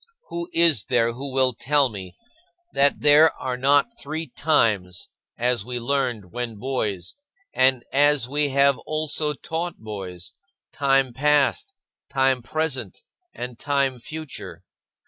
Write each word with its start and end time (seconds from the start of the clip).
Who 0.29 0.49
is 0.51 0.85
there 0.85 1.13
who 1.13 1.31
will 1.31 1.53
tell 1.53 1.87
me 1.87 2.15
that 2.73 3.01
there 3.01 3.31
are 3.39 3.55
not 3.55 3.99
three 4.01 4.25
times 4.25 5.07
as 5.37 5.63
we 5.63 5.79
learned 5.79 6.31
when 6.31 6.55
boys 6.57 7.15
and 7.53 7.85
as 7.93 8.27
we 8.27 8.49
have 8.49 8.79
also 8.87 9.33
taught 9.33 9.77
boys 9.77 10.33
time 10.73 11.13
past, 11.13 11.75
time 12.09 12.41
present, 12.41 13.03
and 13.31 13.59
time 13.59 13.99
future? 13.99 14.63